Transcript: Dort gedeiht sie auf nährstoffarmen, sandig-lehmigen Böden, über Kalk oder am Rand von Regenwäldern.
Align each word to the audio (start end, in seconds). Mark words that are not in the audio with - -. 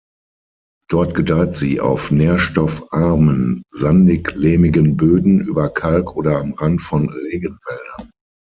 Dort 0.89 1.13
gedeiht 1.13 1.55
sie 1.55 1.79
auf 1.79 2.09
nährstoffarmen, 2.09 3.61
sandig-lehmigen 3.69 4.97
Böden, 4.97 5.41
über 5.41 5.69
Kalk 5.69 6.15
oder 6.15 6.39
am 6.39 6.53
Rand 6.53 6.81
von 6.81 7.07
Regenwäldern. 7.07 8.09